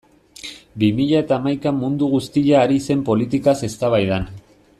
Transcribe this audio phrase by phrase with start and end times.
[0.83, 4.29] Bi mila eta hamaikan mundu guztia ari zen politikaz eztabaidan.